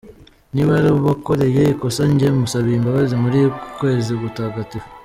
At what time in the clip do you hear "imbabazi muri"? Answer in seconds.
2.77-3.39